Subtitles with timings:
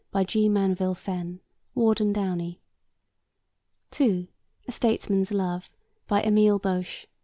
[0.09, 0.49] By G.
[0.49, 1.41] Manville Fenn.
[1.75, 2.59] (Ward and Downey.)
[3.91, 4.27] (2)
[4.67, 5.69] A Statesman's Love.
[6.07, 7.05] By Emile Bauche.